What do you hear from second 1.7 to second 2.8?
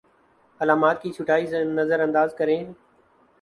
نظرانداز کریں